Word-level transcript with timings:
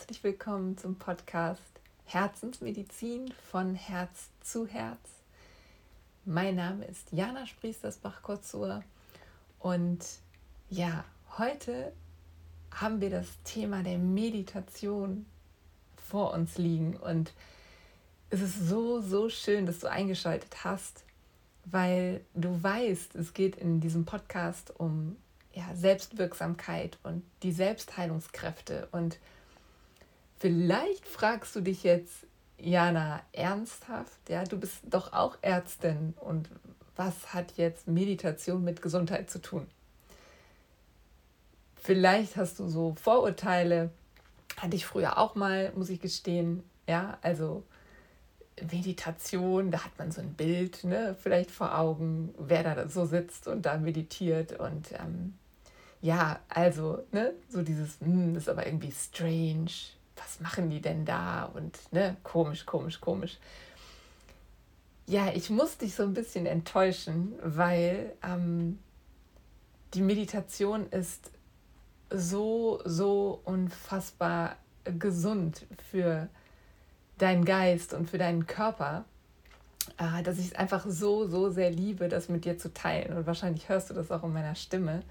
herzlich 0.00 0.24
willkommen 0.24 0.78
zum 0.78 0.96
Podcast 0.96 1.60
Herzensmedizin 2.06 3.34
von 3.50 3.74
Herz 3.74 4.30
zu 4.40 4.66
Herz. 4.66 4.98
Mein 6.24 6.56
Name 6.56 6.86
ist 6.86 7.12
Jana 7.12 7.44
Spriestersbach-Kotzur 7.44 8.82
und 9.58 9.98
ja, 10.70 11.04
heute 11.36 11.92
haben 12.70 13.02
wir 13.02 13.10
das 13.10 13.26
Thema 13.44 13.82
der 13.82 13.98
Meditation 13.98 15.26
vor 16.08 16.32
uns 16.32 16.56
liegen 16.56 16.96
und 16.96 17.34
es 18.30 18.40
ist 18.40 18.68
so, 18.68 19.02
so 19.02 19.28
schön, 19.28 19.66
dass 19.66 19.80
du 19.80 19.90
eingeschaltet 19.90 20.64
hast, 20.64 21.04
weil 21.66 22.24
du 22.32 22.62
weißt, 22.62 23.16
es 23.16 23.34
geht 23.34 23.54
in 23.54 23.82
diesem 23.82 24.06
Podcast 24.06 24.72
um 24.80 25.16
ja, 25.52 25.74
Selbstwirksamkeit 25.74 26.98
und 27.02 27.22
die 27.42 27.52
Selbstheilungskräfte. 27.52 28.88
Und 28.92 29.18
vielleicht 30.40 31.06
fragst 31.06 31.54
du 31.54 31.60
dich 31.60 31.84
jetzt, 31.84 32.26
Jana, 32.58 33.20
ernsthaft? 33.32 34.28
Ja, 34.28 34.44
du 34.44 34.58
bist 34.58 34.78
doch 34.90 35.12
auch 35.12 35.38
Ärztin 35.42 36.14
und 36.18 36.50
was 36.96 37.32
hat 37.32 37.52
jetzt 37.56 37.86
Meditation 37.86 38.64
mit 38.64 38.82
Gesundheit 38.82 39.30
zu 39.30 39.40
tun? 39.40 39.66
Vielleicht 41.76 42.36
hast 42.36 42.58
du 42.58 42.68
so 42.68 42.94
Vorurteile, 43.00 43.90
hatte 44.56 44.76
ich 44.76 44.84
früher 44.84 45.16
auch 45.16 45.34
mal, 45.34 45.72
muss 45.74 45.88
ich 45.88 46.00
gestehen. 46.00 46.62
Ja, 46.86 47.18
also 47.22 47.62
Meditation, 48.70 49.70
da 49.70 49.84
hat 49.84 49.98
man 49.98 50.12
so 50.12 50.20
ein 50.20 50.34
Bild, 50.34 50.84
ne, 50.84 51.16
vielleicht 51.18 51.50
vor 51.50 51.78
Augen, 51.78 52.34
wer 52.38 52.62
da 52.62 52.88
so 52.88 53.06
sitzt 53.06 53.48
und 53.48 53.64
da 53.64 53.78
meditiert. 53.78 54.58
Und 54.58 54.92
ähm, 54.92 55.34
ja, 56.02 56.40
also, 56.48 57.02
ne, 57.12 57.32
so 57.48 57.62
dieses, 57.62 58.00
hm, 58.00 58.34
das 58.34 58.44
ist 58.44 58.48
aber 58.48 58.66
irgendwie 58.66 58.92
strange. 58.92 59.70
Was 60.22 60.40
machen 60.40 60.70
die 60.70 60.80
denn 60.80 61.04
da? 61.04 61.44
Und 61.44 61.78
ne, 61.92 62.16
komisch, 62.22 62.66
komisch, 62.66 63.00
komisch. 63.00 63.38
Ja, 65.06 65.32
ich 65.34 65.50
muss 65.50 65.76
dich 65.76 65.94
so 65.94 66.04
ein 66.04 66.14
bisschen 66.14 66.46
enttäuschen, 66.46 67.32
weil 67.42 68.12
ähm, 68.22 68.78
die 69.94 70.02
Meditation 70.02 70.88
ist 70.90 71.30
so, 72.10 72.80
so 72.84 73.40
unfassbar 73.44 74.56
gesund 74.84 75.66
für 75.90 76.28
deinen 77.18 77.44
Geist 77.44 77.92
und 77.94 78.08
für 78.08 78.18
deinen 78.18 78.46
Körper, 78.46 79.04
äh, 79.98 80.22
dass 80.22 80.38
ich 80.38 80.46
es 80.46 80.54
einfach 80.54 80.86
so, 80.86 81.26
so 81.26 81.50
sehr 81.50 81.70
liebe, 81.70 82.08
das 82.08 82.28
mit 82.28 82.44
dir 82.44 82.58
zu 82.58 82.72
teilen. 82.72 83.16
Und 83.16 83.26
wahrscheinlich 83.26 83.68
hörst 83.68 83.90
du 83.90 83.94
das 83.94 84.10
auch 84.10 84.24
in 84.24 84.32
meiner 84.32 84.54
Stimme. 84.54 85.02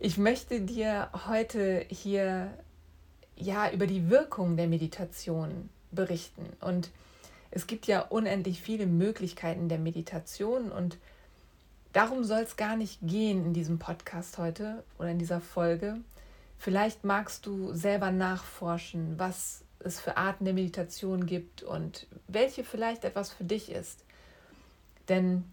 Ich 0.00 0.18
möchte 0.18 0.60
dir 0.60 1.08
heute 1.26 1.84
hier 1.88 2.52
ja 3.38 3.70
über 3.70 3.86
die 3.86 4.10
Wirkung 4.10 4.56
der 4.56 4.66
Meditation 4.66 5.68
berichten. 5.90 6.46
Und 6.60 6.90
es 7.50 7.66
gibt 7.66 7.86
ja 7.86 8.00
unendlich 8.00 8.60
viele 8.60 8.86
Möglichkeiten 8.86 9.68
der 9.68 9.78
Meditation 9.78 10.70
und 10.70 10.98
darum 11.92 12.24
soll 12.24 12.40
es 12.40 12.56
gar 12.56 12.76
nicht 12.76 12.98
gehen 13.02 13.44
in 13.46 13.54
diesem 13.54 13.78
Podcast 13.78 14.38
heute 14.38 14.84
oder 14.98 15.10
in 15.10 15.18
dieser 15.18 15.40
Folge. 15.40 15.96
Vielleicht 16.58 17.04
magst 17.04 17.46
du 17.46 17.72
selber 17.72 18.10
nachforschen, 18.10 19.18
was 19.18 19.62
es 19.80 20.00
für 20.00 20.16
Arten 20.16 20.44
der 20.44 20.54
Meditation 20.54 21.26
gibt 21.26 21.62
und 21.62 22.06
welche 22.26 22.64
vielleicht 22.64 23.04
etwas 23.04 23.30
für 23.30 23.44
dich 23.44 23.70
ist. 23.70 24.04
Denn 25.08 25.44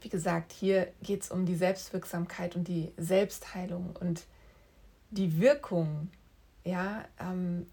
wie 0.00 0.08
gesagt, 0.10 0.52
hier 0.52 0.88
geht 1.02 1.22
es 1.22 1.30
um 1.30 1.46
die 1.46 1.56
Selbstwirksamkeit 1.56 2.56
und 2.56 2.68
die 2.68 2.92
Selbstheilung 2.98 3.96
und 3.98 4.24
die 5.10 5.40
Wirkung, 5.40 6.10
ja, 6.64 7.04
ähm, 7.20 7.66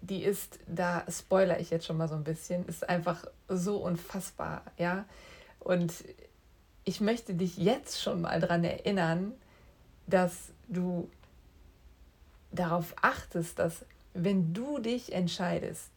die 0.00 0.22
ist, 0.22 0.58
da 0.66 1.04
spoiler 1.08 1.60
ich 1.60 1.70
jetzt 1.70 1.86
schon 1.86 1.96
mal 1.96 2.08
so 2.08 2.14
ein 2.14 2.24
bisschen, 2.24 2.66
ist 2.66 2.88
einfach 2.88 3.24
so 3.48 3.78
unfassbar, 3.78 4.62
ja. 4.76 5.06
Und 5.60 5.92
ich 6.84 7.00
möchte 7.00 7.34
dich 7.34 7.56
jetzt 7.56 8.02
schon 8.02 8.20
mal 8.20 8.40
daran 8.40 8.64
erinnern, 8.64 9.32
dass 10.06 10.52
du 10.68 11.08
darauf 12.52 12.94
achtest, 13.00 13.58
dass 13.58 13.86
wenn 14.12 14.52
du 14.52 14.78
dich 14.78 15.12
entscheidest, 15.12 15.90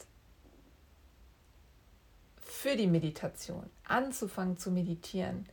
für 2.40 2.76
die 2.76 2.88
Meditation 2.88 3.70
anzufangen 3.84 4.58
zu 4.58 4.72
meditieren, 4.72 5.46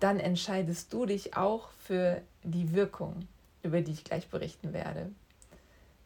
dann 0.00 0.20
entscheidest 0.20 0.92
du 0.92 1.06
dich 1.06 1.36
auch 1.36 1.70
für 1.78 2.20
die 2.42 2.72
Wirkung, 2.72 3.26
über 3.62 3.80
die 3.80 3.92
ich 3.92 4.04
gleich 4.04 4.28
berichten 4.28 4.72
werde. 4.72 5.10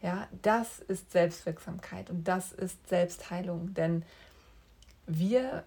Ja, 0.03 0.28
das 0.43 0.78
ist 0.81 1.12
Selbstwirksamkeit 1.12 2.09
und 2.09 2.27
das 2.27 2.53
ist 2.53 2.88
Selbstheilung, 2.88 3.75
denn 3.75 4.03
wir 5.06 5.65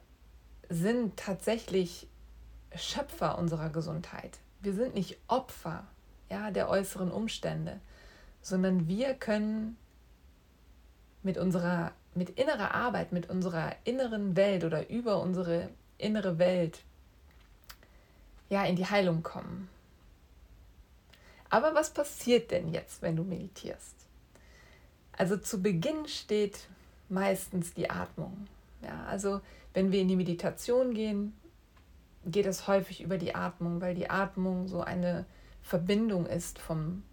sind 0.70 1.18
tatsächlich 1.18 2.08
Schöpfer 2.76 3.38
unserer 3.38 3.70
Gesundheit. 3.70 4.40
Wir 4.62 4.74
sind 4.74 4.96
nicht 4.96 5.18
Opfer 5.28 5.86
ja, 6.30 6.50
der 6.50 6.70
äußeren 6.70 7.12
Umstände, 7.12 7.80
sondern 8.42 8.88
wir 8.88 9.14
können 9.14 9.78
mit 11.22 11.38
unserer 11.38 11.92
mit 12.16 12.32
innerer 12.32 12.74
Arbeit, 12.74 13.12
mit 13.12 13.30
unserer 13.30 13.76
inneren 13.86 14.36
Welt 14.36 14.64
oder 14.64 14.90
über 14.90 15.20
unsere 15.22 15.70
innere 15.98 16.38
Welt 16.38 16.84
ja 18.50 18.64
in 18.66 18.76
die 18.76 18.86
Heilung 18.86 19.24
kommen. 19.24 19.70
Aber 21.50 21.76
was 21.76 21.92
passiert 21.92 22.52
denn 22.52 22.72
jetzt, 22.72 23.02
wenn 23.02 23.16
du 23.16 23.24
meditierst? 23.24 23.96
Also 25.18 25.38
zu 25.38 25.62
Beginn 25.62 26.08
steht 26.08 26.68
meistens 27.10 27.74
die 27.74 27.90
Atmung. 27.90 28.48
Ja, 28.82 29.06
also 29.06 29.42
wenn 29.74 29.92
wir 29.92 30.02
in 30.02 30.08
die 30.08 30.16
Meditation 30.16 30.94
gehen, 30.94 31.34
geht 32.26 32.46
es 32.46 32.68
häufig 32.68 33.02
über 33.02 33.18
die 33.18 33.36
Atmung, 33.36 33.82
weil 33.82 33.96
die 33.96 34.10
Atmung 34.10 34.68
so 34.68 34.82
eine 34.82 35.26
Verbindung 35.62 36.26
ist 36.26 36.60
vom, 36.60 37.04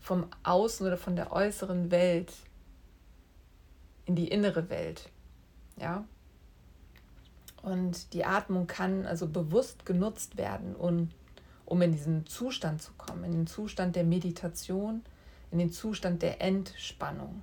vom 0.00 0.26
Außen 0.42 0.86
oder 0.86 0.96
von 0.96 1.16
der 1.16 1.32
äußeren 1.32 1.90
Welt 1.90 2.32
in 4.06 4.16
die 4.16 4.28
innere 4.28 4.70
Welt. 4.70 5.08
Ja, 5.76 6.04
und 7.62 8.14
die 8.14 8.24
Atmung 8.24 8.66
kann 8.66 9.06
also 9.06 9.28
bewusst 9.28 9.84
genutzt 9.84 10.36
werden, 10.36 10.74
um, 10.74 11.10
um 11.66 11.82
in 11.82 11.92
diesen 11.92 12.26
Zustand 12.26 12.80
zu 12.82 12.92
kommen, 12.96 13.24
in 13.24 13.32
den 13.32 13.46
Zustand 13.46 13.96
der 13.96 14.04
Meditation, 14.04 15.02
in 15.50 15.58
den 15.58 15.72
Zustand 15.72 16.22
der 16.22 16.40
Entspannung. 16.40 17.42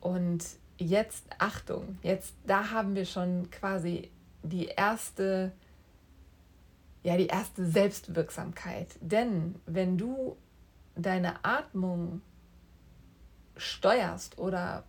Und 0.00 0.44
jetzt, 0.78 1.24
Achtung, 1.38 1.98
jetzt, 2.02 2.34
da 2.46 2.70
haben 2.70 2.94
wir 2.94 3.04
schon 3.04 3.50
quasi 3.50 4.10
die 4.42 4.66
erste, 4.66 5.52
ja, 7.02 7.16
die 7.16 7.26
erste 7.26 7.66
Selbstwirksamkeit. 7.66 8.88
Denn 9.00 9.56
wenn 9.66 9.98
du 9.98 10.36
deine 10.94 11.44
Atmung 11.44 12.20
steuerst 13.56 14.38
oder 14.38 14.84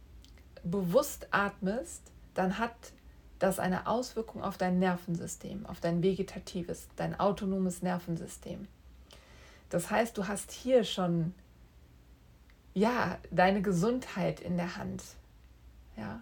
bewusst 0.64 1.28
atmest, 1.32 2.12
dann 2.34 2.60
hat 2.60 2.76
das 3.40 3.60
eine 3.60 3.88
Auswirkung 3.88 4.44
auf 4.44 4.58
dein 4.58 4.80
Nervensystem, 4.80 5.66
auf 5.66 5.80
dein 5.80 6.02
vegetatives, 6.02 6.88
dein 6.96 7.20
autonomes 7.20 7.82
Nervensystem. 7.82 8.68
Das 9.70 9.92
heißt, 9.92 10.18
du 10.18 10.28
hast 10.28 10.52
hier 10.52 10.84
schon 10.84 11.34
ja, 12.78 13.18
deine 13.32 13.64
Gesundheit 13.64 14.40
in 14.40 14.56
der 14.56 14.78
Hand. 14.78 15.04
Ja? 15.96 16.22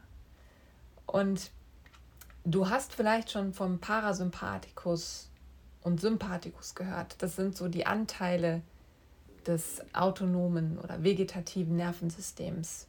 Und 1.06 1.52
du 2.46 2.70
hast 2.70 2.94
vielleicht 2.94 3.30
schon 3.30 3.54
vom 3.54 3.80
Parasympathikus 3.80 5.30
und 5.82 6.00
Sympathikus 6.00 6.74
gehört. 6.74 7.22
Das 7.22 7.36
sind 7.36 7.58
so 7.58 7.68
die 7.68 7.86
Anteile 7.86 8.62
des 9.46 9.82
autonomen 9.94 10.80
oder 10.80 11.04
vegetativen 11.04 11.76
Nervensystems. 11.76 12.88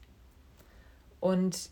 Und 1.19 1.69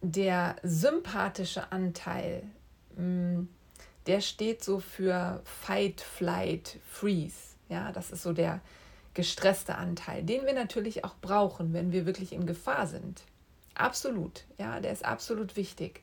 der 0.00 0.56
sympathische 0.62 1.70
Anteil, 1.72 2.42
mm, 2.96 3.42
der 4.08 4.20
steht 4.20 4.64
so 4.64 4.80
für 4.80 5.40
Fight, 5.44 6.00
Flight, 6.00 6.78
Freeze. 6.90 7.54
Ja, 7.68 7.92
das 7.92 8.10
ist 8.10 8.22
so 8.22 8.32
der 8.32 8.60
gestresste 9.14 9.76
Anteil, 9.76 10.22
den 10.22 10.46
wir 10.46 10.54
natürlich 10.54 11.04
auch 11.04 11.14
brauchen, 11.20 11.74
wenn 11.74 11.92
wir 11.92 12.06
wirklich 12.06 12.32
in 12.32 12.46
Gefahr 12.46 12.86
sind. 12.86 13.22
Absolut, 13.74 14.44
ja, 14.58 14.80
der 14.80 14.92
ist 14.92 15.04
absolut 15.04 15.56
wichtig. 15.56 16.02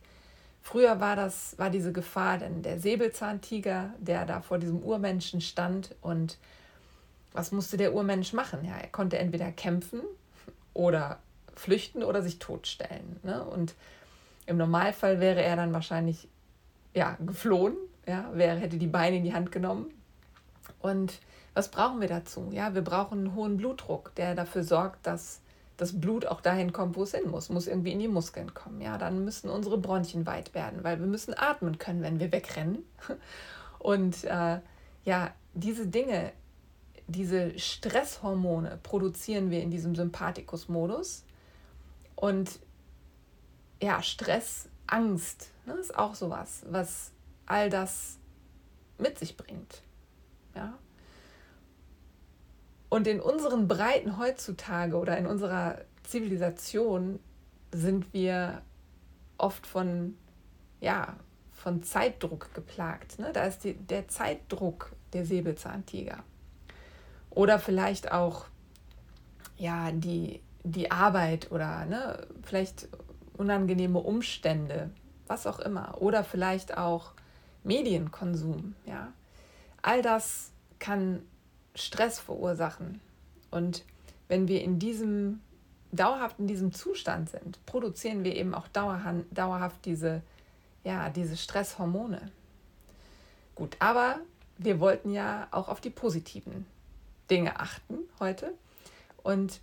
Früher 0.62 1.00
war 1.00 1.16
das, 1.16 1.58
war 1.58 1.70
diese 1.70 1.92
Gefahr 1.92 2.38
denn 2.38 2.62
der 2.62 2.80
Säbelzahntiger, 2.80 3.94
der 4.00 4.26
da 4.26 4.42
vor 4.42 4.60
diesem 4.60 4.82
Urmenschen 4.82 5.42
stand 5.42 5.96
und 6.02 6.38
was 7.34 7.52
musste 7.52 7.78
der 7.78 7.94
Urmensch 7.94 8.34
machen? 8.34 8.64
Ja, 8.66 8.78
er 8.78 8.88
konnte 8.88 9.18
entweder 9.18 9.52
kämpfen 9.52 10.02
oder 10.74 11.20
flüchten 11.56 12.04
oder 12.04 12.22
sich 12.22 12.40
totstellen. 12.40 13.20
Ne? 13.24 13.44
Und 13.44 13.76
im 14.46 14.58
Normalfall 14.58 15.20
wäre 15.20 15.42
er 15.44 15.56
dann 15.56 15.74
wahrscheinlich 15.74 16.28
ja, 16.94 17.18
geflohen, 17.20 17.76
ja, 18.08 18.30
wäre, 18.34 18.58
hätte 18.58 18.78
die 18.78 18.88
Beine 18.88 19.18
in 19.18 19.24
die 19.24 19.34
Hand 19.34 19.52
genommen. 19.52 19.88
Und 20.80 21.20
Was 21.56 21.72
brauchen 21.72 22.02
wir 22.02 22.10
dazu? 22.10 22.50
Ja, 22.52 22.76
wir 22.76 22.82
brauchen 22.82 23.20
einen 23.20 23.36
hohen 23.36 23.56
Blutdruck, 23.56 24.14
der 24.16 24.36
dafür 24.36 24.64
sorgt, 24.64 25.08
dass 25.08 25.40
das 25.78 26.00
Blut 26.00 26.26
auch 26.26 26.42
dahin 26.42 26.74
kommt, 26.74 26.96
wo 26.96 27.04
es 27.04 27.14
hin 27.14 27.30
muss, 27.30 27.50
muss 27.50 27.68
irgendwie 27.68 27.94
in 27.94 28.00
die 28.00 28.10
Muskeln 28.10 28.54
kommen. 28.54 28.82
Ja, 28.82 28.98
dann 28.98 29.24
müssen 29.24 29.50
unsere 29.50 29.78
Bronchien 29.78 30.26
weit 30.26 30.54
werden, 30.54 30.84
weil 30.84 31.00
wir 31.00 31.08
müssen 31.08 31.34
atmen 31.34 31.78
können, 31.78 32.02
wenn 32.02 32.20
wir 32.20 32.32
wegrennen. 32.32 32.84
Und 33.80 34.24
äh, 34.26 34.60
ja, 35.06 35.34
diese 35.54 35.88
Dinge, 35.88 36.34
diese 37.08 37.58
Stresshormone 37.58 38.80
produzieren 38.84 39.50
wir 39.50 39.62
in 39.62 39.72
diesem 39.72 39.96
Sympathikus-Modus. 39.96 41.24
Und 42.16 42.60
ja, 43.82 44.02
Stress, 44.02 44.68
Angst 44.88 45.52
ne, 45.66 45.74
ist 45.74 45.98
auch 45.98 46.16
sowas, 46.16 46.66
was 46.70 47.12
all 47.46 47.70
das 47.70 48.18
mit 48.98 49.20
sich 49.20 49.38
bringt. 49.38 49.82
Ja? 50.56 50.78
Und 52.90 53.08
in 53.08 53.20
unseren 53.20 53.68
Breiten 53.68 54.18
heutzutage 54.18 54.98
oder 54.98 55.18
in 55.18 55.28
unserer 55.28 55.80
Zivilisation 56.04 57.20
sind 57.74 58.14
wir 58.14 58.62
oft 59.38 59.68
von, 59.68 60.18
ja, 60.80 61.16
von 61.52 61.84
Zeitdruck 61.84 62.54
geplagt. 62.54 63.20
Ne? 63.20 63.32
Da 63.34 63.44
ist 63.44 63.64
die, 63.64 63.74
der 63.74 64.08
Zeitdruck 64.08 64.92
der 65.14 65.26
Säbelzahntiger. 65.26 66.24
Oder 67.32 67.60
vielleicht 67.60 68.12
auch 68.12 68.46
ja, 69.58 69.92
die, 69.92 70.42
die 70.64 70.92
Arbeit 70.92 71.52
oder 71.52 71.86
ne, 71.86 72.28
vielleicht 72.44 72.88
unangenehme 73.34 74.00
Umstände, 74.00 74.90
was 75.28 75.48
auch 75.48 75.60
immer. 75.60 76.02
Oder 76.02 76.24
vielleicht 76.24 76.78
auch 76.78 77.14
Medienkonsum. 77.66 78.76
Ja? 78.86 79.12
All 79.82 80.02
das 80.02 80.52
kann 80.80 81.22
Stress 81.74 82.20
verursachen. 82.20 83.02
Und 83.52 83.84
wenn 84.28 84.48
wir 84.48 84.62
in 84.62 84.80
diesem 84.80 85.42
dauerhaft 85.96 86.40
in 86.40 86.48
diesem 86.48 86.74
Zustand 86.74 87.30
sind, 87.30 87.64
produzieren 87.66 88.24
wir 88.24 88.36
eben 88.36 88.54
auch 88.54 88.68
dauerhaft 88.68 89.86
diese, 89.86 90.22
ja, 90.84 91.10
diese 91.10 91.38
Stresshormone. 91.38 92.32
Gut, 93.56 93.78
aber 93.80 94.20
wir 94.58 94.80
wollten 94.80 95.12
ja 95.12 95.48
auch 95.52 95.70
auf 95.70 95.82
die 95.82 95.90
positiven 95.90 96.66
Dinge 97.30 97.60
achten 97.60 98.00
heute. 98.20 98.54
Und 99.24 99.62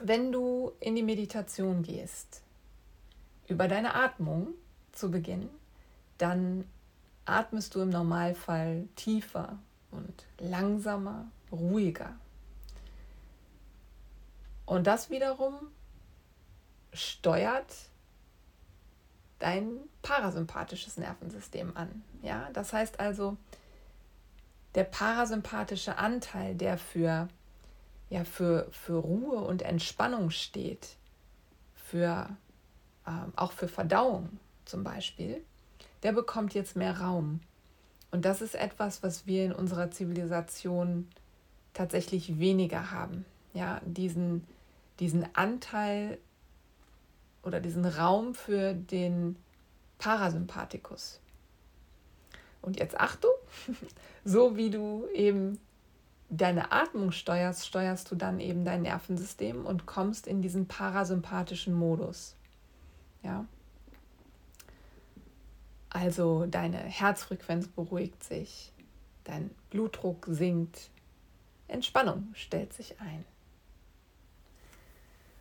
wenn 0.00 0.30
du 0.30 0.72
in 0.80 0.94
die 0.94 1.02
Meditation 1.02 1.82
gehst, 1.82 2.42
über 3.48 3.66
deine 3.66 3.94
Atmung 3.94 4.48
zu 4.92 5.10
Beginn, 5.10 5.48
dann 6.18 6.64
atmest 7.28 7.74
du 7.74 7.80
im 7.80 7.90
Normalfall 7.90 8.88
tiefer 8.96 9.58
und 9.90 10.24
langsamer, 10.38 11.26
ruhiger. 11.50 12.14
Und 14.66 14.86
das 14.86 15.10
wiederum 15.10 15.54
steuert 16.92 17.74
dein 19.38 19.78
parasympathisches 20.02 20.96
Nervensystem 20.96 21.76
an. 21.76 22.02
Ja, 22.22 22.50
das 22.52 22.72
heißt 22.72 23.00
also, 23.00 23.36
der 24.74 24.84
parasympathische 24.84 25.96
Anteil, 25.96 26.54
der 26.54 26.76
für, 26.76 27.28
ja, 28.10 28.24
für, 28.24 28.68
für 28.70 28.96
Ruhe 28.96 29.40
und 29.40 29.62
Entspannung 29.62 30.30
steht, 30.30 30.96
für, 31.74 32.28
ähm, 33.06 33.32
auch 33.36 33.52
für 33.52 33.68
Verdauung 33.68 34.38
zum 34.64 34.84
Beispiel, 34.84 35.42
der 36.02 36.12
bekommt 36.12 36.54
jetzt 36.54 36.76
mehr 36.76 37.00
Raum. 37.00 37.40
Und 38.10 38.24
das 38.24 38.40
ist 38.40 38.54
etwas, 38.54 39.02
was 39.02 39.26
wir 39.26 39.44
in 39.44 39.52
unserer 39.52 39.90
Zivilisation 39.90 41.08
tatsächlich 41.74 42.38
weniger 42.38 42.90
haben. 42.90 43.24
Ja, 43.54 43.80
diesen, 43.84 44.44
diesen 45.00 45.26
Anteil 45.34 46.18
oder 47.42 47.60
diesen 47.60 47.84
Raum 47.84 48.34
für 48.34 48.74
den 48.74 49.36
Parasympathikus. 49.98 51.20
Und 52.62 52.78
jetzt 52.78 52.98
Achtung, 52.98 53.30
so 54.24 54.56
wie 54.56 54.70
du 54.70 55.06
eben 55.14 55.58
deine 56.30 56.72
Atmung 56.72 57.12
steuerst, 57.12 57.66
steuerst 57.66 58.10
du 58.10 58.14
dann 58.14 58.40
eben 58.40 58.64
dein 58.64 58.82
Nervensystem 58.82 59.64
und 59.64 59.86
kommst 59.86 60.26
in 60.26 60.42
diesen 60.42 60.66
parasympathischen 60.66 61.74
Modus. 61.74 62.36
Ja. 63.22 63.46
Also 65.90 66.46
deine 66.46 66.78
Herzfrequenz 66.78 67.68
beruhigt 67.68 68.22
sich, 68.22 68.72
dein 69.24 69.50
Blutdruck 69.70 70.26
sinkt, 70.28 70.90
Entspannung 71.66 72.28
stellt 72.34 72.72
sich 72.72 73.00
ein. 73.00 73.24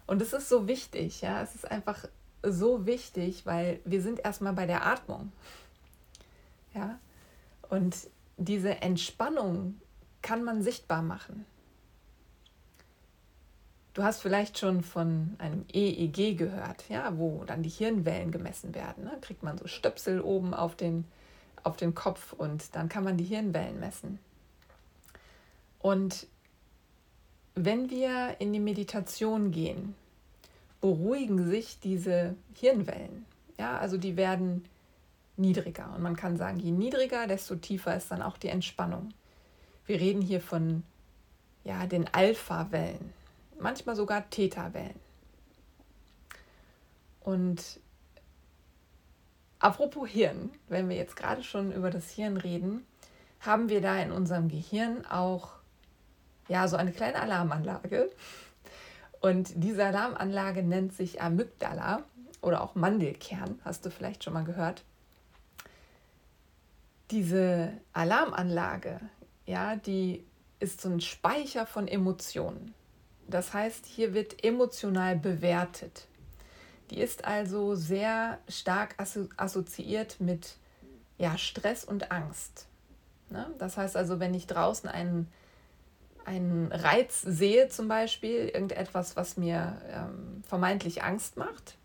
Und 0.06 0.22
es 0.22 0.34
ist 0.34 0.48
so 0.48 0.68
wichtig, 0.68 1.22
ja, 1.22 1.42
es 1.42 1.56
ist 1.56 1.70
einfach 1.70 2.06
so 2.44 2.86
wichtig, 2.86 3.46
weil 3.46 3.80
wir 3.84 4.02
sind 4.02 4.20
erstmal 4.20 4.54
bei 4.54 4.66
der 4.66 4.86
Atmung. 4.86 5.32
Ja? 6.74 7.00
Und 7.70 7.96
diese 8.38 8.82
Entspannung 8.82 9.82
kann 10.22 10.44
man 10.44 10.64
sichtbar 10.64 11.02
machen. 11.02 11.46
Du 13.98 14.04
hast 14.04 14.22
vielleicht 14.22 14.60
schon 14.60 14.84
von 14.84 15.36
einem 15.40 15.66
EEG 15.74 16.38
gehört, 16.38 16.88
ja, 16.88 17.18
wo 17.18 17.44
dann 17.46 17.64
die 17.64 17.70
Hirnwellen 17.70 18.30
gemessen 18.30 18.76
werden. 18.76 19.06
Ne? 19.06 19.18
Kriegt 19.22 19.42
man 19.42 19.58
so 19.58 19.66
Stöpsel 19.66 20.22
oben 20.22 20.54
auf 20.54 20.76
den, 20.76 21.06
auf 21.64 21.78
den 21.78 21.96
Kopf 21.96 22.32
und 22.34 22.76
dann 22.76 22.90
kann 22.90 23.04
man 23.04 23.18
die 23.18 23.24
Hirnwellen 23.24 23.80
messen. 23.80 24.20
Und 25.80 26.28
wenn 27.56 27.90
wir 27.90 28.36
in 28.38 28.54
die 28.54 28.60
Meditation 28.60 29.50
gehen, 29.50 29.96
beruhigen 30.80 31.48
sich 31.48 31.80
diese 31.80 32.36
Hirnwellen. 32.54 33.26
Ja, 33.58 33.80
also 33.80 33.98
die 33.98 34.16
werden 34.16 34.64
niedriger. 35.38 35.92
Und 35.96 36.04
man 36.04 36.16
kann 36.16 36.38
sagen, 36.38 36.60
je 36.60 36.70
niedriger, 36.70 37.26
desto 37.26 37.56
tiefer 37.56 37.98
ist 37.98 38.12
dann 38.12 38.22
auch 38.22 38.38
die 38.38 38.50
Entspannung. 38.50 39.10
Wir 39.88 40.00
reden 40.00 40.22
hier 40.22 40.40
von 40.40 40.84
ja, 41.64 41.88
den 41.88 42.08
Alpha-Wellen 42.14 43.18
manchmal 43.60 43.96
sogar 43.96 44.30
Theta-Wellen. 44.30 45.00
Und 47.22 47.80
apropos 49.60 50.10
Hirn, 50.10 50.52
wenn 50.68 50.88
wir 50.90 50.96
jetzt 50.96 51.16
gerade 51.16 51.44
schon 51.44 51.72
über 51.72 51.90
das 51.90 52.10
Hirn 52.12 52.38
reden, 52.38 52.86
haben 53.42 53.70
wir 53.70 53.82
da 53.82 53.98
in 54.00 54.12
unserem 54.12 54.48
Gehirn 54.48 55.06
auch 55.06 55.50
ja 56.48 56.68
so 56.68 56.78
eine 56.78 56.92
kleine 56.92 57.22
Alarmanlage. 57.22 58.10
Und 59.20 59.52
diese 59.56 59.86
Alarmanlage 59.86 60.64
nennt 60.64 60.94
sich 60.94 61.22
Amygdala 61.22 62.04
oder 62.42 62.62
auch 62.62 62.76
Mandelkern, 62.76 63.60
hast 63.66 63.86
du 63.86 63.90
vielleicht 63.90 64.24
schon 64.24 64.34
mal 64.34 64.44
gehört. 64.46 64.84
Diese 67.12 67.74
Alarmanlage, 67.94 69.00
ja, 69.46 69.76
die 69.76 70.24
ist 70.60 70.82
so 70.82 70.90
ein 70.90 71.02
Speicher 71.02 71.66
von 71.66 71.88
Emotionen. 71.88 72.74
Das 73.28 73.54
heißt, 73.54 73.86
hier 73.86 74.14
wird 74.14 74.44
emotional 74.44 75.16
bewertet. 75.16 76.08
Die 76.90 77.00
ist 77.02 77.26
also 77.26 77.76
sehr 77.76 78.40
stark 78.48 78.96
assoziiert 78.98 80.20
mit 80.20 80.56
ja, 81.18 81.38
Stress 81.38 81.84
und 81.84 82.12
Angst. 82.12 82.68
Ne? 83.30 83.48
Das 83.58 83.78
heißt 83.78 83.98
also, 83.98 84.20
wenn 84.20 84.34
ich 84.34 84.48
draußen 84.48 84.90
einen, 84.90 85.28
einen 86.24 86.72
Reiz 86.72 87.22
sehe, 87.22 87.68
zum 87.68 87.90
Beispiel, 87.90 88.48
irgendetwas, 88.48 89.18
was 89.18 89.36
mir 89.36 89.82
ähm, 89.90 90.44
vermeintlich 90.48 91.04
Angst 91.04 91.36
macht 91.36 91.76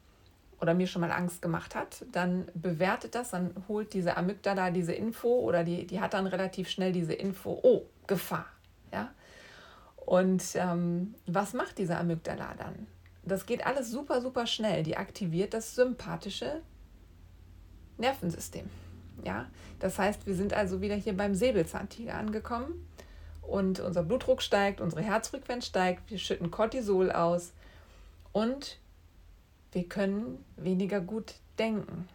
oder 0.60 0.74
mir 0.74 0.86
schon 0.86 1.00
mal 1.00 1.10
Angst 1.10 1.42
gemacht 1.42 1.74
hat, 1.74 2.04
dann 2.12 2.46
bewertet 2.54 3.16
das, 3.16 3.30
dann 3.30 3.52
holt 3.66 3.94
diese 3.94 4.16
Amygdala 4.16 4.70
diese 4.70 4.92
Info 4.92 5.40
oder 5.40 5.64
die, 5.64 5.86
die 5.86 6.00
hat 6.00 6.14
dann 6.14 6.28
relativ 6.28 6.68
schnell 6.68 6.92
diese 6.92 7.14
Info, 7.14 7.58
oh, 7.62 7.86
Gefahr. 8.06 8.46
Und 10.12 10.44
ähm, 10.56 11.14
was 11.24 11.54
macht 11.54 11.78
diese 11.78 11.96
Amygdala 11.96 12.52
dann? 12.58 12.86
Das 13.22 13.46
geht 13.46 13.64
alles 13.64 13.90
super, 13.90 14.20
super 14.20 14.46
schnell. 14.46 14.82
Die 14.82 14.98
aktiviert 14.98 15.54
das 15.54 15.74
sympathische 15.74 16.60
Nervensystem. 17.96 18.68
Ja, 19.24 19.46
das 19.78 19.98
heißt, 19.98 20.26
wir 20.26 20.34
sind 20.34 20.52
also 20.52 20.82
wieder 20.82 20.96
hier 20.96 21.16
beim 21.16 21.34
Säbelzahntiger 21.34 22.14
angekommen 22.14 22.86
und 23.40 23.80
unser 23.80 24.02
Blutdruck 24.02 24.42
steigt, 24.42 24.82
unsere 24.82 25.00
Herzfrequenz 25.00 25.64
steigt, 25.64 26.10
wir 26.10 26.18
schütten 26.18 26.50
Cortisol 26.50 27.10
aus 27.10 27.54
und 28.32 28.80
wir 29.72 29.88
können 29.88 30.44
weniger 30.58 31.00
gut 31.00 31.36
denken. 31.58 32.06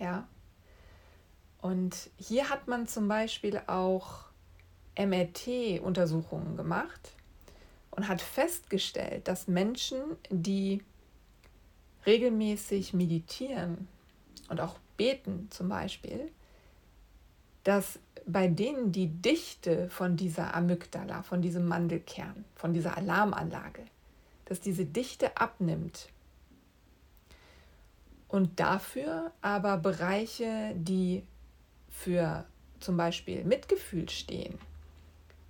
Ja. 0.00 0.26
Und 1.62 2.10
hier 2.18 2.50
hat 2.50 2.66
man 2.66 2.88
zum 2.88 3.06
Beispiel 3.06 3.62
auch 3.68 4.26
MRT-Untersuchungen 4.98 6.56
gemacht 6.56 7.12
und 7.90 8.08
hat 8.08 8.20
festgestellt, 8.20 9.28
dass 9.28 9.48
Menschen, 9.48 10.00
die 10.30 10.82
regelmäßig 12.06 12.94
meditieren 12.94 13.88
und 14.48 14.60
auch 14.60 14.78
beten 14.96 15.48
zum 15.50 15.68
Beispiel, 15.68 16.30
dass 17.64 17.98
bei 18.26 18.48
denen 18.48 18.92
die 18.92 19.08
Dichte 19.08 19.88
von 19.90 20.16
dieser 20.16 20.54
Amygdala, 20.54 21.22
von 21.22 21.42
diesem 21.42 21.66
Mandelkern, 21.66 22.44
von 22.54 22.72
dieser 22.72 22.96
Alarmanlage, 22.96 23.84
dass 24.44 24.60
diese 24.60 24.84
Dichte 24.84 25.36
abnimmt. 25.36 26.08
Und 28.28 28.58
dafür 28.58 29.32
aber 29.40 29.76
Bereiche, 29.76 30.74
die 30.76 31.22
für 31.88 32.44
zum 32.80 32.96
Beispiel 32.96 33.44
Mitgefühl 33.44 34.08
stehen, 34.08 34.58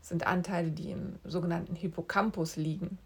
sind 0.06 0.26
Anteile, 0.26 0.70
die 0.70 0.92
im 0.92 1.18
sogenannten 1.24 1.74
Hippocampus 1.74 2.54
liegen, 2.54 2.98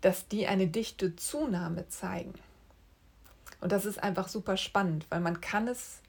dass 0.00 0.28
die 0.28 0.46
eine 0.46 0.68
dichte 0.68 1.16
Zunahme 1.16 1.88
zeigen. 1.88 2.34
Und 3.60 3.72
das 3.72 3.86
ist 3.86 4.00
einfach 4.00 4.28
super 4.28 4.56
spannend, 4.56 5.06
weil 5.10 5.20
man 5.20 5.40
kann 5.40 5.66
es, 5.66 6.00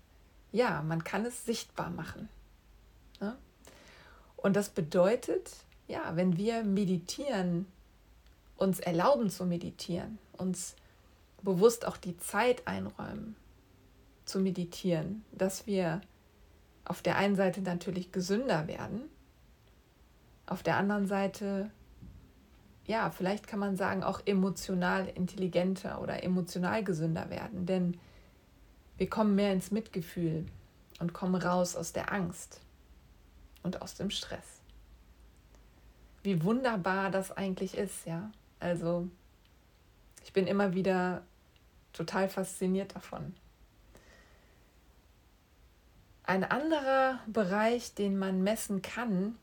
ja, 0.52 0.84
man 0.84 1.04
kann 1.04 1.26
es 1.26 1.46
sichtbar 1.46 1.90
machen. 1.90 2.30
Ne? 3.20 3.36
Und 4.38 4.56
das 4.56 4.70
bedeutet, 4.70 5.52
ja, 5.88 6.16
wenn 6.16 6.38
wir 6.38 6.64
meditieren, 6.64 7.66
uns 8.56 8.80
erlauben 8.80 9.32
zu 9.32 9.46
meditieren, 9.46 10.20
uns 10.34 10.76
bewusst 11.42 11.86
auch 11.88 11.98
die 11.98 12.18
Zeit 12.18 12.68
einräumen, 12.68 13.36
zu 14.26 14.40
meditieren, 14.40 15.26
dass 15.32 15.66
wir 15.66 16.02
auf 16.86 17.02
der 17.02 17.18
einen 17.18 17.36
Seite 17.36 17.62
natürlich 17.62 18.12
gesünder 18.12 18.68
werden, 18.68 19.02
auf 20.46 20.62
der 20.62 20.78
anderen 20.78 21.08
Seite, 21.08 21.72
ja, 22.86 23.10
vielleicht 23.10 23.48
kann 23.48 23.60
man 23.60 23.76
sagen, 23.76 24.04
auch 24.04 24.22
emotional 24.26 25.08
intelligenter 25.08 26.02
oder 26.02 26.24
emotional 26.24 26.84
gesünder 26.84 27.30
werden, 27.30 27.66
denn 27.66 27.98
wir 28.98 29.10
kommen 29.10 29.36
mehr 29.36 29.52
ins 29.52 29.72
Mitgefühl 29.72 30.46
und 31.00 31.14
kommen 31.14 31.36
raus 31.36 31.76
aus 31.76 31.92
der 31.92 32.14
Angst 32.14 32.62
und 33.64 33.82
aus 33.82 33.96
dem 33.96 34.12
Stress. 34.12 34.62
Wie 36.24 36.44
wunderbar 36.44 37.12
das 37.12 37.32
eigentlich 37.32 37.76
ist, 37.78 38.06
ja. 38.06 38.32
Also, 38.60 39.08
ich 40.24 40.34
bin 40.34 40.48
immer 40.48 40.74
wieder 40.74 41.24
total 41.94 42.30
fasziniert 42.30 42.96
davon. 42.96 43.36
Ein 46.28 46.44
anderer 46.44 47.20
Bereich, 47.28 47.94
den 47.94 48.18
man 48.18 48.42
messen 48.42 48.82
kann, 48.82 49.36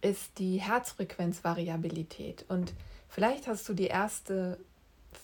ist 0.00 0.36
die 0.38 0.60
Herzfrequenzvariabilität. 0.60 2.44
Und 2.48 2.72
vielleicht 3.08 3.46
hast 3.46 3.68
du 3.68 3.74
die 3.74 3.86
erste 3.86 4.58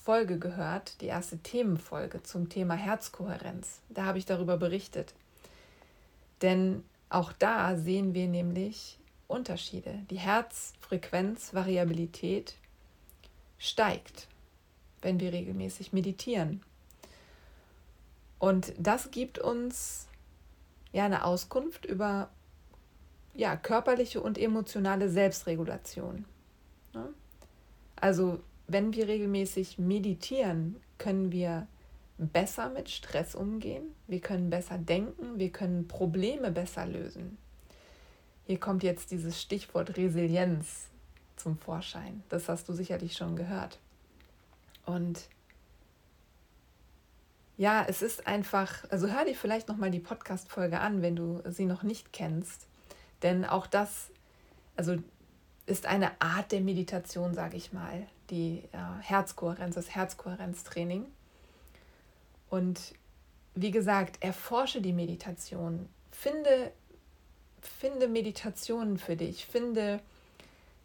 Folge 0.04 0.38
gehört, 0.38 1.00
die 1.00 1.06
erste 1.06 1.38
Themenfolge 1.38 2.22
zum 2.22 2.48
Thema 2.48 2.74
Herzkohärenz. 2.74 3.80
Da 3.88 4.04
habe 4.04 4.18
ich 4.18 4.26
darüber 4.26 4.56
berichtet. 4.56 5.14
Denn 6.42 6.84
auch 7.10 7.32
da 7.32 7.76
sehen 7.76 8.14
wir 8.14 8.28
nämlich 8.28 9.00
Unterschiede. 9.26 9.98
Die 10.10 10.20
Herzfrequenzvariabilität 10.20 12.54
steigt, 13.58 14.28
wenn 15.02 15.18
wir 15.18 15.32
regelmäßig 15.32 15.92
meditieren. 15.92 16.62
Und 18.38 18.72
das 18.78 19.10
gibt 19.10 19.40
uns 19.40 20.07
ja 20.92 21.04
eine 21.04 21.24
Auskunft 21.24 21.84
über 21.84 22.30
ja, 23.34 23.56
körperliche 23.56 24.20
und 24.20 24.38
emotionale 24.38 25.08
Selbstregulation. 25.08 26.24
Ne? 26.94 27.08
Also 27.96 28.40
wenn 28.66 28.92
wir 28.94 29.08
regelmäßig 29.08 29.78
meditieren, 29.78 30.76
können 30.98 31.32
wir 31.32 31.66
besser 32.18 32.68
mit 32.68 32.90
Stress 32.90 33.34
umgehen, 33.34 33.94
wir 34.08 34.20
können 34.20 34.50
besser 34.50 34.76
denken, 34.76 35.38
wir 35.38 35.50
können 35.50 35.86
Probleme 35.86 36.50
besser 36.50 36.84
lösen. 36.86 37.38
Hier 38.46 38.58
kommt 38.58 38.82
jetzt 38.82 39.10
dieses 39.10 39.40
Stichwort 39.40 39.96
Resilienz 39.96 40.88
zum 41.36 41.56
Vorschein. 41.58 42.22
Das 42.28 42.48
hast 42.48 42.68
du 42.68 42.72
sicherlich 42.72 43.16
schon 43.16 43.36
gehört. 43.36 43.78
Und 44.84 45.28
ja, 47.58 47.84
es 47.86 48.02
ist 48.02 48.28
einfach, 48.28 48.84
also 48.88 49.08
hör 49.08 49.24
dir 49.24 49.34
vielleicht 49.34 49.68
nochmal 49.68 49.90
die 49.90 49.98
Podcast-Folge 49.98 50.78
an, 50.78 51.02
wenn 51.02 51.16
du 51.16 51.42
sie 51.44 51.66
noch 51.66 51.82
nicht 51.82 52.12
kennst. 52.12 52.68
Denn 53.24 53.44
auch 53.44 53.66
das, 53.66 54.10
also 54.76 54.96
ist 55.66 55.84
eine 55.84 56.12
Art 56.20 56.52
der 56.52 56.60
Meditation, 56.60 57.34
sage 57.34 57.56
ich 57.56 57.72
mal, 57.72 58.06
die 58.30 58.62
äh, 58.72 59.02
Herzkohärenz, 59.02 59.74
das 59.74 59.90
Herzkohärenztraining. 59.90 61.06
Und 62.48 62.94
wie 63.56 63.72
gesagt, 63.72 64.22
erforsche 64.22 64.80
die 64.80 64.92
Meditation. 64.92 65.88
Finde, 66.12 66.72
finde 67.60 68.06
Meditationen 68.06 68.98
für 68.98 69.16
dich. 69.16 69.46
Finde 69.46 70.00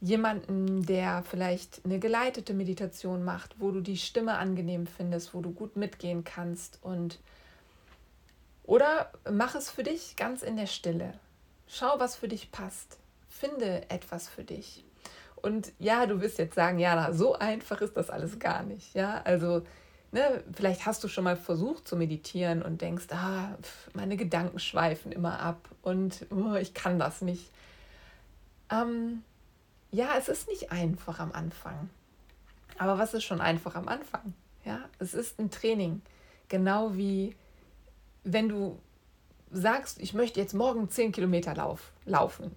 jemanden, 0.04 0.86
der 0.86 1.24
vielleicht 1.24 1.82
eine 1.86 1.98
geleitete 1.98 2.54
Meditation 2.54 3.24
macht, 3.24 3.56
wo 3.60 3.72
du 3.72 3.80
die 3.80 3.96
Stimme 3.96 4.34
angenehm 4.34 4.86
findest, 4.86 5.34
wo 5.34 5.40
du 5.40 5.52
gut 5.52 5.78
mitgehen 5.78 6.26
kannst 6.26 6.78
und 6.82 7.20
oder 8.66 9.12
mach 9.32 9.56
es 9.56 9.70
für 9.70 9.84
dich 9.84 10.18
ganz 10.18 10.44
in 10.44 10.58
der 10.58 10.68
Stille. 10.68 11.14
Schau, 11.68 12.00
was 12.00 12.18
für 12.18 12.28
dich 12.28 12.52
passt. 12.52 12.98
Finde 13.30 13.90
etwas 13.90 14.28
für 14.28 14.44
dich. 14.44 14.84
Und 15.38 15.72
ja, 15.80 16.06
du 16.06 16.20
wirst 16.20 16.38
jetzt 16.38 16.56
sagen, 16.56 16.80
ja, 16.80 17.14
so 17.14 17.36
einfach 17.36 17.80
ist 17.82 17.96
das 17.96 18.10
alles 18.10 18.40
gar 18.40 18.64
nicht. 18.64 18.94
Ja, 18.94 19.22
also 19.24 19.64
ne, 20.12 20.44
vielleicht 20.54 20.86
hast 20.86 21.04
du 21.04 21.08
schon 21.08 21.24
mal 21.24 21.38
versucht 21.38 21.88
zu 21.88 21.96
meditieren 21.96 22.62
und 22.62 22.82
denkst, 22.82 23.08
ah, 23.12 23.58
meine 23.94 24.18
Gedanken 24.18 24.60
schweifen 24.60 25.14
immer 25.14 25.40
ab 25.40 25.70
und 25.82 26.26
oh, 26.30 26.56
ich 26.56 26.74
kann 26.74 27.00
das 27.00 27.22
nicht. 27.22 27.50
Ähm, 28.70 29.24
ja, 29.94 30.16
es 30.18 30.28
ist 30.28 30.50
nicht 30.50 30.72
einfach 30.72 31.20
am 31.20 31.32
Anfang. 31.32 31.90
Aber 32.78 32.98
was 32.98 33.14
ist 33.14 33.24
schon 33.24 33.40
einfach 33.40 33.76
am 33.76 33.88
Anfang? 33.88 34.34
Ja, 34.66 34.90
es 35.00 35.14
ist 35.14 35.40
ein 35.40 35.52
Training. 35.52 36.02
Genau 36.50 36.96
wie 36.96 37.36
wenn 38.24 38.50
du 38.50 38.80
sagst, 39.52 40.00
ich 40.02 40.14
möchte 40.14 40.40
jetzt 40.40 40.54
morgen 40.54 40.90
10 40.90 41.12
Kilometer 41.12 41.54
lauf, 41.56 41.92
laufen 42.06 42.52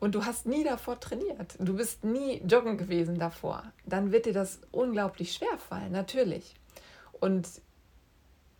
und 0.00 0.14
du 0.14 0.24
hast 0.24 0.46
nie 0.46 0.64
davor 0.64 0.98
trainiert, 0.98 1.56
du 1.58 1.76
bist 1.76 2.04
nie 2.04 2.40
joggen 2.48 2.78
gewesen 2.78 3.18
davor, 3.18 3.64
dann 3.84 4.12
wird 4.12 4.26
dir 4.26 4.32
das 4.32 4.60
unglaublich 4.70 5.32
schwer 5.34 5.58
fallen, 5.58 5.92
natürlich. 5.92 6.54
Und 7.20 7.48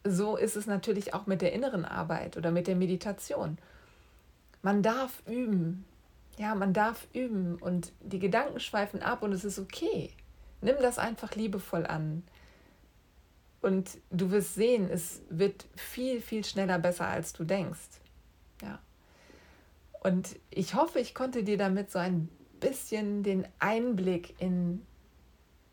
so 0.05 0.37
ist 0.37 0.57
es 0.57 0.67
natürlich 0.67 1.15
auch 1.15 1.27
mit 1.27 1.43
der 1.43 1.53
inneren 1.53 1.85
Arbeit 1.85 2.37
oder 2.37 2.51
mit 2.51 2.67
der 2.67 2.77
Meditation. 2.77 3.59
Man 4.63 4.83
darf 4.83 5.23
üben, 5.27 5.85
ja, 6.39 6.55
man 6.55 6.73
darf 6.73 7.07
üben 7.13 7.57
und 7.57 7.93
die 8.01 8.19
Gedanken 8.19 8.61
schweifen 8.61 9.03
ab 9.03 9.23
und 9.23 9.33
es 9.33 9.45
ist 9.45 9.59
okay. 9.59 10.11
Nimm 10.61 10.77
das 10.81 10.99
einfach 10.99 11.35
liebevoll 11.35 11.87
an. 11.87 12.23
Und 13.61 13.99
du 14.11 14.31
wirst 14.31 14.55
sehen, 14.55 14.89
es 14.91 15.23
wird 15.29 15.67
viel, 15.77 16.21
viel 16.21 16.45
schneller 16.45 16.79
besser, 16.79 17.07
als 17.07 17.33
du 17.33 17.45
denkst. 17.45 18.01
Ja. 18.61 18.81
Und 20.03 20.37
ich 20.51 20.75
hoffe, 20.75 20.99
ich 20.99 21.15
konnte 21.15 21.45
dir 21.45 21.57
damit 21.57 21.91
so 21.91 21.99
ein 21.99 22.29
bisschen 22.59 23.23
den 23.23 23.47
Einblick 23.61 24.41
in 24.41 24.85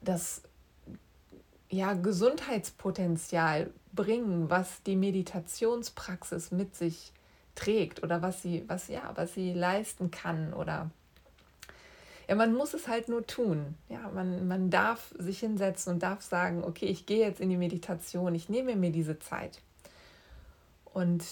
das 0.01 0.43
ja, 1.69 1.93
Gesundheitspotenzial 1.93 3.71
bringen, 3.93 4.49
was 4.49 4.83
die 4.83 4.95
Meditationspraxis 4.95 6.51
mit 6.51 6.75
sich 6.75 7.11
trägt 7.59 8.03
oder 8.03 8.21
was 8.21 8.41
sie, 8.41 8.63
was, 8.67 8.87
ja, 8.87 9.11
was 9.15 9.33
sie 9.33 9.53
leisten 9.53 10.11
kann 10.11 10.53
oder 10.53 10.89
ja, 12.29 12.35
man 12.35 12.53
muss 12.53 12.75
es 12.75 12.87
halt 12.87 13.09
nur 13.09 13.25
tun. 13.25 13.75
Ja, 13.89 14.11
man, 14.13 14.47
man 14.47 14.69
darf 14.69 15.15
sich 15.17 15.39
hinsetzen 15.39 15.93
und 15.93 16.03
darf 16.03 16.21
sagen, 16.21 16.63
okay, 16.63 16.85
ich 16.85 17.07
gehe 17.07 17.25
jetzt 17.25 17.41
in 17.41 17.49
die 17.49 17.57
Meditation, 17.57 18.35
ich 18.35 18.49
nehme 18.49 18.75
mir 18.75 18.91
diese 18.91 19.17
Zeit. 19.17 19.61
Und 20.85 21.25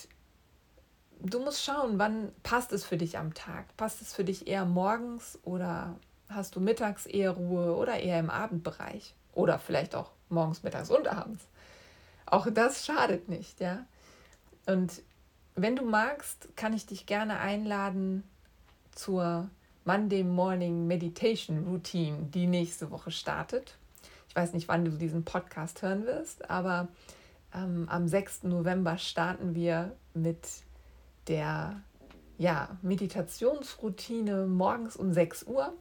du 1.21 1.39
musst 1.39 1.63
schauen, 1.63 1.99
wann 1.99 2.31
passt 2.41 2.73
es 2.73 2.83
für 2.83 2.97
dich 2.97 3.19
am 3.19 3.35
Tag? 3.35 3.77
Passt 3.77 4.01
es 4.01 4.11
für 4.11 4.23
dich 4.23 4.47
eher 4.47 4.65
morgens 4.65 5.37
oder 5.43 5.95
hast 6.29 6.55
du 6.55 6.59
mittags 6.59 7.05
eher 7.05 7.31
Ruhe 7.31 7.75
oder 7.75 7.99
eher 7.99 8.19
im 8.19 8.31
Abendbereich? 8.31 9.13
Oder 9.33 9.59
vielleicht 9.59 9.93
auch 9.93 10.09
morgens, 10.29 10.63
mittags 10.63 10.89
und 10.89 11.07
abends. 11.07 11.45
Auch 12.25 12.47
das 12.51 12.87
schadet 12.87 13.29
nicht, 13.29 13.59
ja. 13.59 13.85
Und 14.65 15.03
wenn 15.57 15.75
du 15.75 15.83
magst, 15.83 16.55
kann 16.55 16.73
ich 16.73 16.85
dich 16.85 17.07
gerne 17.07 17.39
einladen 17.39 18.23
zur 18.91 19.49
Monday 19.85 20.23
Morning 20.23 20.85
Meditation 20.85 21.67
Routine, 21.67 22.27
die 22.31 22.45
nächste 22.45 22.91
Woche 22.91 23.09
startet. 23.09 23.75
Ich 24.29 24.35
weiß 24.35 24.53
nicht, 24.53 24.67
wann 24.67 24.85
du 24.85 24.91
diesen 24.91 25.25
Podcast 25.25 25.81
hören 25.81 26.05
wirst, 26.05 26.49
aber 26.49 26.89
ähm, 27.55 27.87
am 27.89 28.07
6. 28.07 28.43
November 28.43 28.99
starten 28.99 29.55
wir 29.55 29.95
mit 30.13 30.47
der 31.27 31.81
ja, 32.37 32.77
Meditationsroutine 32.83 34.45
morgens 34.45 34.95
um 34.95 35.11
6 35.11 35.43
Uhr. 35.43 35.73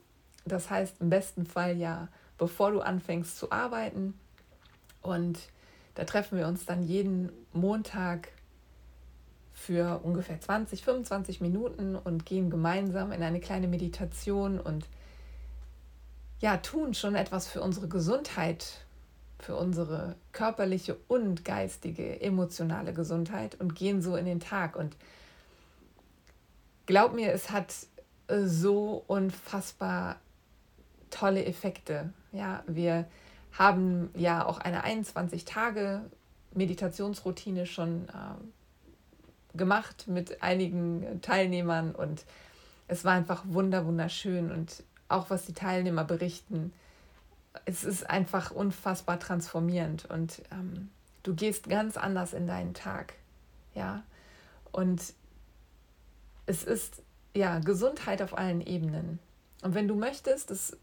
Das 0.47 0.71
heißt 0.71 1.03
im 1.03 1.11
besten 1.11 1.45
Fall 1.45 1.77
ja, 1.77 2.09
bevor 2.39 2.71
du 2.71 2.81
anfängst 2.81 3.37
zu 3.37 3.53
arbeiten. 3.53 4.19
Und 5.03 5.39
da 5.97 6.05
treffen 6.05 6.39
wir 6.39 6.47
uns 6.47 6.65
dann 6.65 6.83
jeden 6.83 7.31
Montag 7.53 8.29
für 9.57 10.01
ungefähr 10.05 10.39
20, 10.39 10.85
25 10.85 11.41
Minuten 11.41 11.97
und 11.97 12.27
gehen 12.27 12.51
gemeinsam 12.51 13.11
in 13.11 13.23
eine 13.23 13.41
kleine 13.41 13.67
Meditation 13.67 14.61
und 14.61 14.87
ja, 16.41 16.59
tun 16.59 16.93
schon 16.93 17.15
etwas 17.15 17.49
für 17.49 17.63
unsere 17.63 17.89
Gesundheit, 17.89 18.85
für 19.39 19.57
unsere 19.57 20.15
körperliche 20.33 20.99
und 21.09 21.47
geistige, 21.47 22.21
emotionale 22.21 22.93
Gesundheit 22.93 23.59
und 23.59 23.75
gehen 23.75 24.03
so 24.03 24.17
in 24.17 24.27
den 24.27 24.41
Tag. 24.41 24.77
Und 24.77 24.95
glaub 26.85 27.15
mir, 27.15 27.33
es 27.33 27.51
hat 27.51 27.75
so 28.29 29.05
unfassbar 29.07 30.21
tolle 31.11 31.47
Effekte. 31.47 32.13
Ja, 32.31 32.63
wir 32.67 33.07
haben 33.53 34.11
ja 34.15 34.45
auch 34.45 34.59
eine 34.59 34.85
21 34.85 35.47
Tage 35.47 36.03
Meditationsroutine 36.53 37.65
schon 37.65 38.07
äh, 38.11 38.13
gemacht 39.57 40.09
mit 40.09 40.43
einigen 40.43 41.21
Teilnehmern 41.23 41.95
und 41.95 42.25
es 42.89 43.05
war 43.05 43.13
einfach 43.13 43.45
wunder 43.47 43.87
wunderschön 43.87 44.51
und 44.51 44.83
auch 45.09 45.31
was 45.31 45.47
die 45.47 45.53
Teilnehmer 45.53 46.05
berichten, 46.05 46.73
es 47.65 47.85
ist 47.85 48.09
einfach 48.09 48.51
unfassbar 48.51 49.19
transformierend 49.19 50.05
und 50.07 50.43
ähm, 50.53 50.91
du 51.23 51.35
gehst 51.35 51.69
ganz 51.69 51.97
anders 51.97 52.33
in 52.33 52.47
deinen 52.47 52.75
Tag, 52.75 53.15
ja. 53.75 54.03
Und 54.73 55.15
es 56.47 56.65
ist 56.65 57.03
ja 57.35 57.59
Gesundheit 57.61 58.23
auf 58.23 58.37
allen 58.37 58.61
Ebenen. 58.61 59.19
Und 59.63 59.75
wenn 59.75 59.89
du 59.89 59.95
möchtest, 59.95 60.51
das 60.51 60.77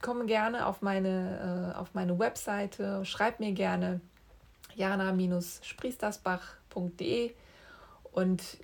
komm 0.00 0.26
gerne 0.26 0.66
auf 0.66 0.82
meine, 0.82 1.72
äh, 1.74 1.78
auf 1.78 1.94
meine 1.94 2.18
Webseite, 2.18 3.04
schreib 3.04 3.40
mir 3.40 3.52
gerne 3.52 4.00
jana-spriestersbach.de 4.76 7.34
und 8.12 8.58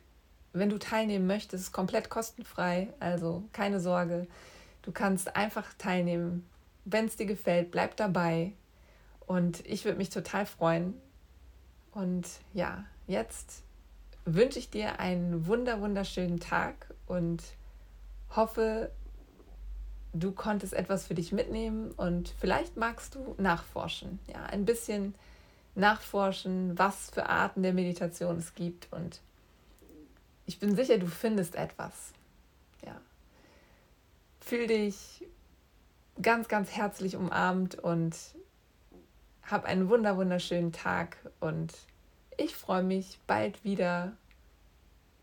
wenn 0.53 0.71
du 0.71 0.79
teilnehmen 0.79 1.27
möchtest, 1.27 1.73
komplett 1.73 2.09
kostenfrei, 2.09 2.89
also 3.01 3.43
keine 3.53 3.81
Sorge, 3.81 4.27
du 4.83 4.93
kannst 4.93 5.37
einfach 5.37 5.75
teilnehmen. 5.79 6.49
Wenn 6.85 7.07
es 7.07 7.17
dir 7.17 7.27
gefällt, 7.27 7.71
bleib 7.71 7.97
dabei 7.97 8.53
und 9.27 9.67
ich 9.67 9.85
würde 9.85 9.99
mich 9.99 10.11
total 10.11 10.47
freuen. 10.47 10.95
Und 11.93 12.27
ja, 12.53 12.85
jetzt 13.07 13.63
wünsche 14.25 14.59
ich 14.59 14.71
dir 14.71 15.01
einen 15.01 15.47
wunder 15.47 15.81
wunderschönen 15.81 16.41
Tag 16.41 16.95
und 17.07 17.43
hoffe, 18.35 18.91
du 20.13 20.33
konntest 20.33 20.73
etwas 20.73 21.07
für 21.07 21.15
dich 21.15 21.33
mitnehmen 21.33 21.91
und 21.93 22.35
vielleicht 22.39 22.77
magst 22.77 23.17
du 23.17 23.35
nachforschen, 23.39 24.21
ja, 24.33 24.45
ein 24.45 24.65
bisschen 24.65 25.15
nachforschen, 25.75 26.79
was 26.79 27.11
für 27.11 27.29
Arten 27.29 27.63
der 27.63 27.73
Meditation 27.73 28.39
es 28.39 28.55
gibt 28.55 28.93
und 28.93 29.21
ich 30.47 30.59
bin 30.59 30.77
sicher, 30.77 30.99
du 30.99 31.07
findest 31.07 31.55
etwas. 31.55 32.13
Ja. 32.85 33.01
Fühl 34.41 34.67
dich 34.67 35.25
ganz, 36.21 36.49
ganz 36.49 36.71
herzlich 36.71 37.17
umarmt 37.17 37.77
und 37.77 38.17
hab 39.43 39.65
einen 39.65 39.89
wunder 39.89 40.17
wunderschönen 40.17 40.73
Tag 40.73 41.17
und 41.41 41.73
ich 42.37 42.57
freue 42.57 42.83
mich 42.83 43.19
bald 43.27 43.65
wieder 43.65 44.13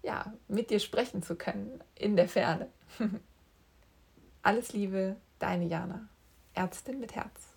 ja, 0.04 0.34
mit 0.48 0.70
dir 0.70 0.80
sprechen 0.80 1.22
zu 1.22 1.36
können 1.36 1.82
in 1.96 2.16
der 2.16 2.28
Ferne. 2.28 2.68
Alles 4.42 4.74
Liebe, 4.74 5.16
deine 5.40 5.66
Jana, 5.66 6.08
Ärztin 6.54 7.00
mit 7.00 7.16
Herz. 7.16 7.51